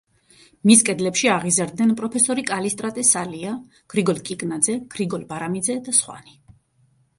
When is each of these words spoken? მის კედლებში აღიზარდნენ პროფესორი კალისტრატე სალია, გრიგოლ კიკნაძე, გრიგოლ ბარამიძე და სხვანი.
მის 0.69 0.79
კედლებში 0.85 1.29
აღიზარდნენ 1.33 1.91
პროფესორი 1.99 2.45
კალისტრატე 2.47 3.05
სალია, 3.11 3.53
გრიგოლ 3.95 4.25
კიკნაძე, 4.31 4.81
გრიგოლ 4.97 5.29
ბარამიძე 5.35 5.79
და 5.91 5.97
სხვანი. 6.01 6.37